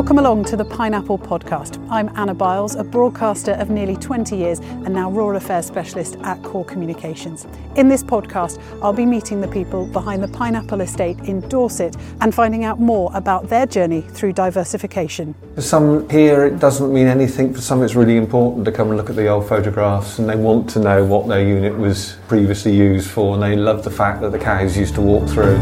[0.00, 1.86] Welcome along to the Pineapple Podcast.
[1.90, 6.42] I'm Anna Biles, a broadcaster of nearly 20 years and now Rural Affairs Specialist at
[6.42, 7.46] Core Communications.
[7.76, 12.34] In this podcast, I'll be meeting the people behind the Pineapple Estate in Dorset and
[12.34, 15.34] finding out more about their journey through diversification.
[15.54, 17.52] For some here, it doesn't mean anything.
[17.52, 20.34] For some, it's really important to come and look at the old photographs and they
[20.34, 24.22] want to know what their unit was previously used for and they love the fact
[24.22, 25.58] that the cows used to walk through.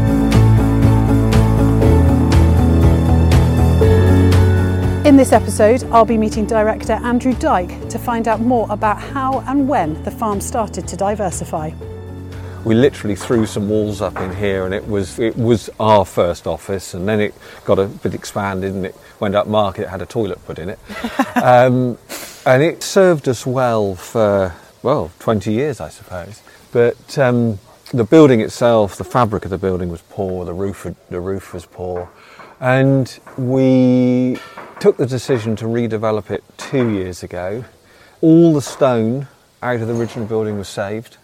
[5.19, 9.67] This episode, I'll be meeting director Andrew Dyke to find out more about how and
[9.67, 11.71] when the farm started to diversify.
[12.63, 16.47] We literally threw some walls up in here, and it was it was our first
[16.47, 19.81] office, and then it got a bit expanded, and it went up market.
[19.81, 20.79] It had a toilet put in it,
[21.35, 21.97] um,
[22.45, 26.41] and it served us well for well 20 years, I suppose.
[26.71, 27.59] But um,
[27.93, 30.45] the building itself, the fabric of the building was poor.
[30.45, 32.09] The roof the roof was poor,
[32.61, 34.39] and we
[34.79, 37.65] took the decision to redevelop it two years ago.
[38.21, 39.27] All the stone
[39.61, 41.17] out of the original building was saved,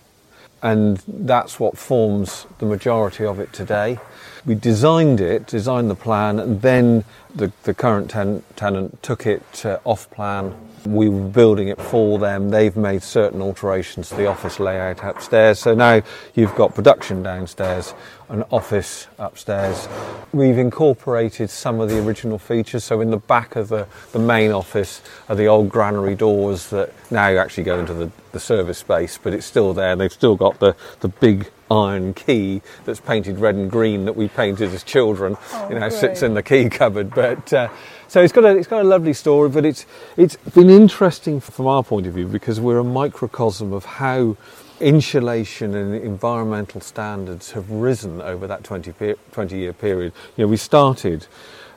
[0.61, 4.00] and that's what forms the majority of it today.
[4.46, 9.66] We designed it, designed the plan, and then the, the current ten, tenant took it
[9.66, 12.50] uh, off plan we were building it for them.
[12.50, 15.60] They've made certain alterations to the office layout upstairs.
[15.60, 16.02] So now
[16.34, 17.94] you've got production downstairs,
[18.30, 19.88] an office upstairs.
[20.32, 22.84] We've incorporated some of the original features.
[22.84, 26.94] So in the back of the, the main office are the old granary doors that
[27.12, 29.95] now actually go into the, the service space, but it's still there.
[29.95, 34.27] They've still got the, the big iron key that's painted red and green that we
[34.27, 35.38] painted as children.
[35.53, 35.94] Oh, you know, great.
[35.94, 37.16] sits in the key cupboard.
[37.16, 37.69] But uh,
[38.09, 39.86] so it's got a it's got a lovely story, but it's
[40.17, 44.36] it's been interesting from our point of view because we're a microcosm of how
[44.80, 50.14] insulation and environmental standards have risen over that 20, 20 year period.
[50.38, 51.28] You know, we started.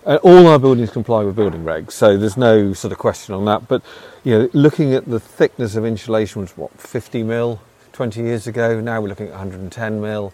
[0.06, 3.44] Uh, all our buildings comply with building regs, so there's no sort of question on
[3.44, 3.68] that.
[3.68, 3.82] But
[4.24, 7.60] you know, looking at the thickness of insulation was what 50 mil
[7.92, 8.80] 20 years ago.
[8.80, 10.32] Now we're looking at 110 mil.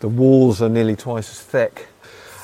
[0.00, 1.88] The walls are nearly twice as thick.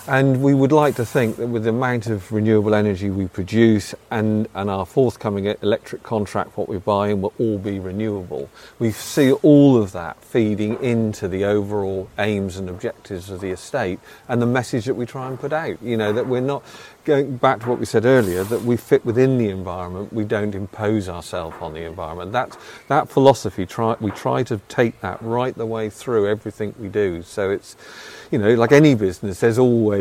[0.09, 3.95] And we would like to think that with the amount of renewable energy we produce
[4.11, 8.49] and, and our forthcoming electric contract, what we're buying will all be renewable.
[8.79, 14.01] We see all of that feeding into the overall aims and objectives of the estate
[14.29, 15.77] and the message that we try and put out.
[15.83, 16.65] You know, that we're not
[17.05, 20.55] going back to what we said earlier, that we fit within the environment, we don't
[20.55, 22.33] impose ourselves on the environment.
[22.33, 22.57] That,
[22.89, 27.23] that philosophy, try, we try to take that right the way through everything we do.
[27.23, 27.77] So it's,
[28.31, 29.98] you know, like any business, there's always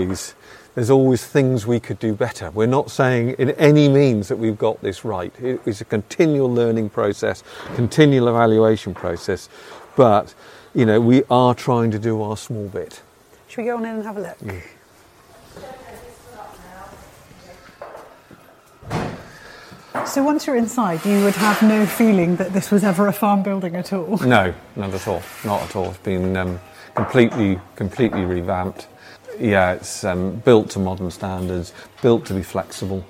[0.75, 2.52] there's always things we could do better.
[2.52, 5.34] We're not saying in any means that we've got this right.
[5.40, 7.44] It's a continual learning process,
[7.75, 9.50] continual evaluation process,
[9.96, 10.35] but
[10.75, 13.02] you know, we are trying to do our small bit.
[13.47, 14.38] Should we go on in and have a look?
[14.46, 14.62] Yeah.
[20.06, 23.41] So once you're inside, you would have no feeling that this was ever a farm
[23.44, 24.18] building at all.
[24.19, 25.24] No, not at all.
[25.44, 25.90] Not at all.
[25.90, 26.59] It's been um,
[26.96, 28.88] completely, completely revamped.
[29.40, 33.06] Yeah, it's um, built to modern standards, built to be flexible.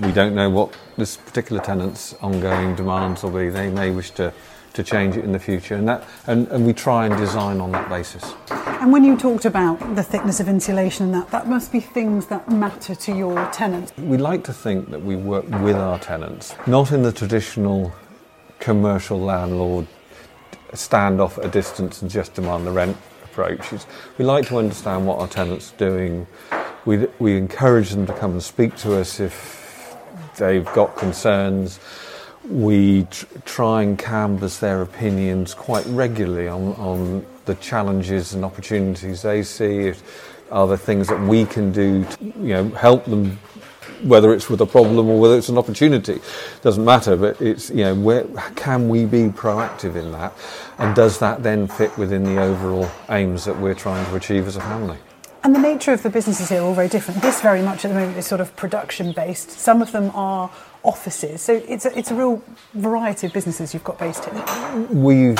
[0.00, 3.48] We don't know what this particular tenant's ongoing demands will be.
[3.48, 4.32] They may wish to,
[4.74, 7.72] to change it in the future, and, that, and, and we try and design on
[7.72, 8.34] that basis.
[8.50, 12.26] And when you talked about the thickness of insulation and that, that must be things
[12.26, 13.92] that matter to your tenants.
[13.96, 17.92] We like to think that we work with our tenants, not in the traditional
[18.58, 19.86] commercial landlord
[20.74, 22.96] stand off at a distance and just demand the rent
[23.32, 23.86] approach is
[24.18, 26.26] we like to understand what our tenants are doing.
[26.84, 29.96] We, we encourage them to come and speak to us if
[30.36, 31.80] they've got concerns.
[32.48, 39.22] We tr- try and canvass their opinions quite regularly on, on the challenges and opportunities
[39.22, 39.88] they see.
[39.88, 40.02] If,
[40.50, 43.38] are there things that we can do to you know, help them
[44.02, 46.20] whether it's with a problem or whether it's an opportunity
[46.62, 48.24] doesn't matter but it's you know where
[48.56, 50.32] can we be proactive in that
[50.78, 54.56] and does that then fit within the overall aims that we're trying to achieve as
[54.56, 54.98] a family
[55.44, 57.20] and the nature of the businesses here are all very different.
[57.20, 59.50] This very much at the moment is sort of production based.
[59.50, 60.52] Some of them are
[60.84, 61.42] offices.
[61.42, 62.44] So it's a, it's a real
[62.74, 64.86] variety of businesses you've got based here.
[64.90, 65.38] We've,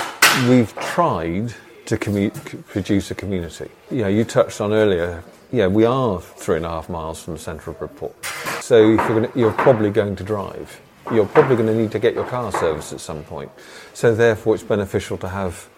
[0.49, 1.55] we've tried
[1.87, 3.71] to commu- produce a community.
[3.93, 5.23] Yeah, you touched on earlier
[5.53, 8.15] yeah, we are three and a half miles from the centre of Bridport.
[8.63, 10.81] So you're, gonna, you're probably going to drive.
[11.13, 13.51] You're probably going to need to get your car serviced at some point.
[13.93, 15.69] So therefore, it's beneficial to have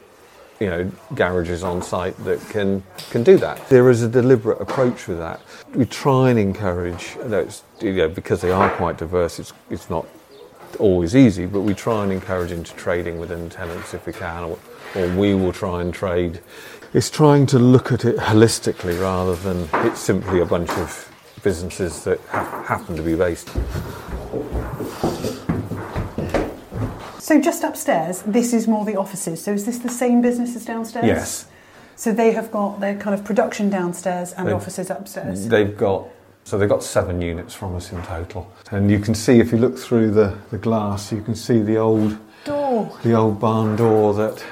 [0.60, 3.68] you know garages on site that can can do that.
[3.68, 5.40] There is a deliberate approach with that.
[5.74, 7.16] We try and encourage.
[7.80, 9.40] You know, because they are quite diverse.
[9.40, 10.06] It's it's not
[10.78, 14.58] always easy, but we try and encourage into trading within tenants if we can, or,
[14.94, 16.40] or we will try and trade
[16.92, 21.10] it's trying to look at it holistically rather than it's simply a bunch of
[21.42, 23.48] businesses that ha- happen to be based.
[27.18, 29.42] So just upstairs, this is more the offices.
[29.42, 31.06] So is this the same business as downstairs?
[31.06, 31.46] Yes.
[31.96, 35.48] So they have got their kind of production downstairs and They've- offices upstairs.
[35.48, 36.06] They've got
[36.46, 39.56] so they've got seven units from us in total, and you can see if you
[39.56, 42.98] look through the, the glass, you can see the old Door.
[43.02, 44.44] the old barn door that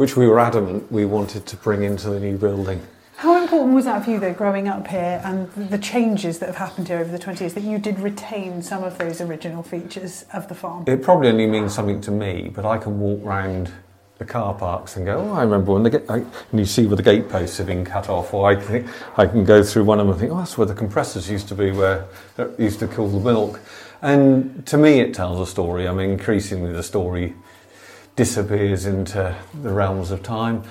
[0.00, 2.80] which we were adamant we wanted to bring into the new building.
[3.16, 6.56] How important was that for you, though, growing up here and the changes that have
[6.56, 10.24] happened here over the 20 years, that you did retain some of those original features
[10.32, 10.84] of the farm?
[10.86, 13.72] It probably only means something to me, but I can walk round
[14.16, 16.86] the car parks and go, oh, I remember when the gate, I, and you see
[16.86, 18.88] where the gate posts have been cut off, or I can,
[19.18, 21.46] I can go through one of them and think, oh, that's where the compressors used
[21.48, 22.06] to be, where
[22.36, 23.60] that used to cool the milk.
[24.00, 25.86] And to me, it tells a story.
[25.86, 27.34] I mean, increasingly the story
[28.20, 30.62] disappears into the realms of time.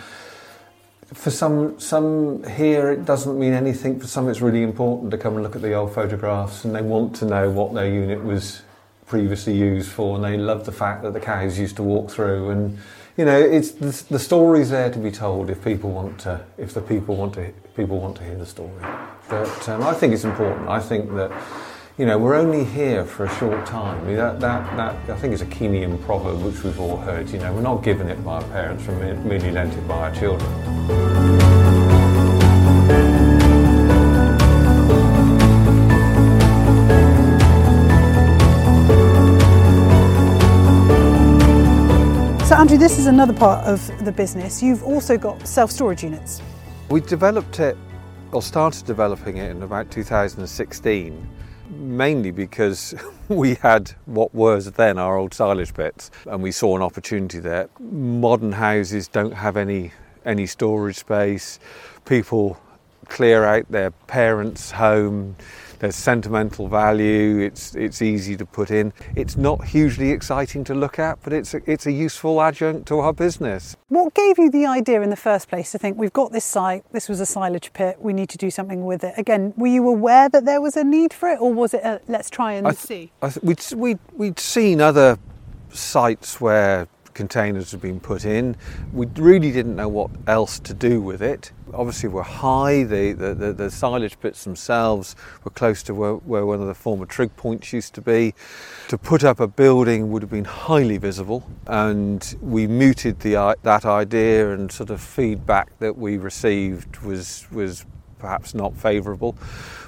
[1.15, 3.99] For some, some here, it doesn't mean anything.
[3.99, 6.83] For some, it's really important to come and look at the old photographs, and they
[6.83, 8.61] want to know what their unit was
[9.07, 12.51] previously used for, and they love the fact that the cows used to walk through.
[12.51, 12.77] And
[13.17, 16.75] you know, it's the, the story's there to be told if people want to, if
[16.75, 18.83] the people want to, people want to hear the story.
[19.27, 20.69] But um, I think it's important.
[20.69, 21.31] I think that
[21.99, 24.01] you know we're only here for a short time.
[24.01, 27.29] I mean, That, that, that I think is a Kenyan proverb which we've all heard.
[27.29, 30.15] You know, we're not given it by our parents, we're merely lent it by our
[30.15, 30.49] children.
[42.45, 44.63] So, Andrew, this is another part of the business.
[44.63, 46.41] You've also got self storage units.
[46.89, 47.75] We developed it,
[48.31, 51.27] or started developing it in about 2016,
[51.69, 52.95] mainly because
[53.29, 57.69] we had what was then our old silage pits, and we saw an opportunity there.
[57.79, 59.91] Modern houses don't have any
[60.25, 61.59] any storage space.
[62.05, 62.59] People
[63.07, 65.35] clear out their parents' home.
[65.79, 67.39] There's sentimental value.
[67.39, 68.91] It's it's easy to put in.
[69.15, 72.99] It's not hugely exciting to look at, but it's a, it's a useful adjunct to
[72.99, 73.77] our business.
[73.87, 76.83] What gave you the idea in the first place to think we've got this site,
[76.91, 79.13] this was a silage pit, we need to do something with it?
[79.17, 82.01] Again, were you aware that there was a need for it, or was it a
[82.07, 83.11] let's try and th- see?
[83.21, 85.17] I th- we'd, we'd, we'd seen other
[85.71, 86.87] sites where
[87.19, 88.55] containers had been put in.
[88.93, 91.51] We really didn't know what else to do with it.
[91.73, 92.83] Obviously, we're high.
[92.83, 96.73] The, the, the, the silage pits themselves were close to where, where one of the
[96.73, 98.33] former trig points used to be.
[98.87, 103.55] To put up a building would have been highly visible, and we mooted the, uh,
[103.63, 107.85] that idea, and sort of feedback that we received was was
[108.17, 109.35] perhaps not favourable.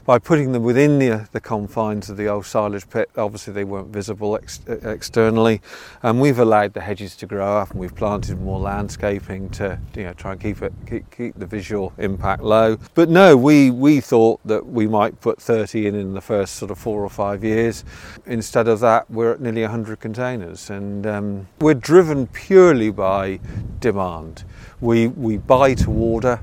[0.03, 3.89] By putting them within the, the confines of the old silage pit, obviously they weren't
[3.89, 5.61] visible ex- externally,
[6.01, 10.03] and we've allowed the hedges to grow up, and we've planted more landscaping to you
[10.03, 12.77] know try and keep it keep, keep the visual impact low.
[12.95, 16.71] But no, we we thought that we might put 30 in in the first sort
[16.71, 17.83] of four or five years.
[18.25, 23.39] Instead of that, we're at nearly 100 containers, and um, we're driven purely by
[23.79, 24.45] demand.
[24.79, 26.39] We we buy to order.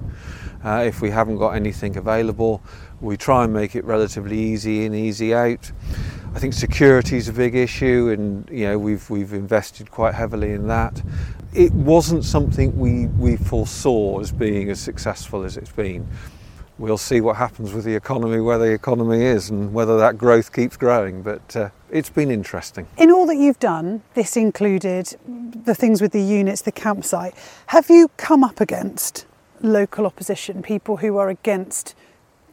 [0.64, 2.60] Uh, if we haven't got anything available,
[3.00, 5.70] we try and make it relatively easy in, easy out.
[6.34, 10.52] I think security is a big issue, and you know we've we've invested quite heavily
[10.52, 11.02] in that.
[11.54, 16.06] It wasn't something we we foresaw as being as successful as it's been.
[16.78, 20.52] We'll see what happens with the economy, where the economy is, and whether that growth
[20.52, 21.22] keeps growing.
[21.22, 22.86] But uh, it's been interesting.
[22.96, 25.16] In all that you've done, this included
[25.64, 27.34] the things with the units, the campsite.
[27.68, 29.26] Have you come up against
[29.60, 31.94] local opposition, people who are against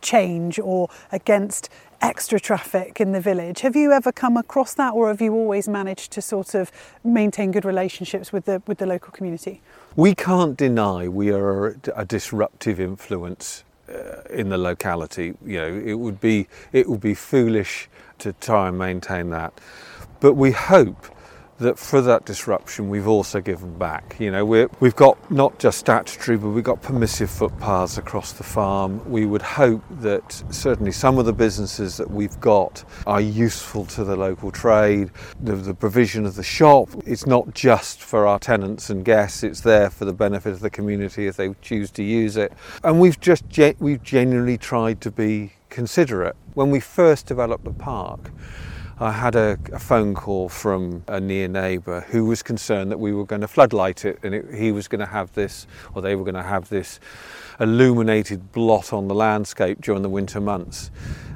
[0.06, 1.70] change or against
[2.02, 3.62] extra traffic in the village?
[3.62, 6.72] Have you ever come across that, or have you always managed to sort of
[7.04, 9.62] maintain good relationships with the with the local community?
[9.96, 15.34] We can't deny we are a disruptive influence uh, in the locality.
[15.46, 19.54] You know, it would be it would be foolish to try and maintain that.
[20.20, 21.08] But we hope
[21.58, 24.18] that for that disruption we've also given back.
[24.20, 28.44] You know, we're, we've got not just statutory, but we've got permissive footpaths across the
[28.44, 29.10] farm.
[29.10, 34.04] We would hope that certainly some of the businesses that we've got are useful to
[34.04, 35.12] the local trade.
[35.42, 39.62] The, the provision of the shop, it's not just for our tenants and guests, it's
[39.62, 42.52] there for the benefit of the community if they choose to use it.
[42.84, 43.46] And we've just,
[43.80, 46.36] we've genuinely tried to be considerate.
[46.54, 48.32] When we first developed the park,
[48.98, 53.12] I had a, a, phone call from a near neighbour who was concerned that we
[53.12, 56.16] were going to floodlight it and it, he was going to have this, or they
[56.16, 57.02] were going to have this
[57.60, 60.92] illuminated blot on the landscape during the winter months.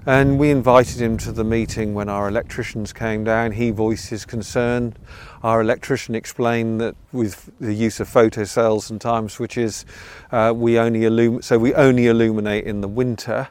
[0.06, 3.52] And we invited him to the meeting when our electricians came down.
[3.52, 4.96] He voiced his concern.
[5.44, 9.86] Our electrician explained that with the use of photocells and time switches,
[10.32, 13.50] uh, we only illum- so we only illuminate in the winter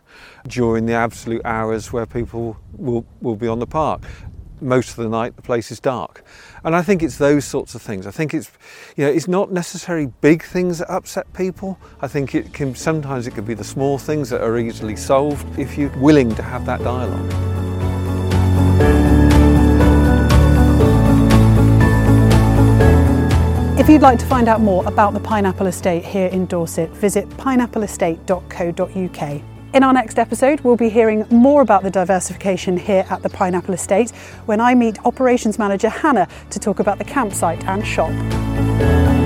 [0.48, 4.02] during the absolute hours where people will, will be on the park
[4.60, 6.24] most of the night the place is dark.
[6.64, 8.06] And I think it's those sorts of things.
[8.06, 8.50] I think it's
[8.96, 11.78] you know, it's not necessarily big things that upset people.
[12.00, 15.58] I think it can sometimes it can be the small things that are easily solved
[15.58, 17.32] if you're willing to have that dialogue.
[23.78, 27.28] If you'd like to find out more about the Pineapple Estate here in Dorset, visit
[27.30, 29.57] pineappleestate.co.uk.
[29.74, 33.74] In our next episode, we'll be hearing more about the diversification here at the Pineapple
[33.74, 34.10] Estate
[34.46, 39.17] when I meet Operations Manager Hannah to talk about the campsite and shop.